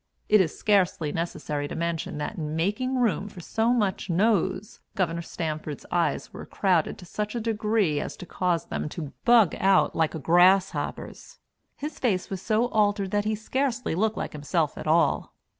[0.29, 5.23] It is scarcely necessary to mention that in making room for so much nose, Gov.
[5.23, 9.95] Stanford's eyes were crowded to such a degree as to cause them to "bug out"
[9.95, 11.37] like a grasshopper's.
[11.75, 15.35] His face was so altered that he scarcely looked like himself at all.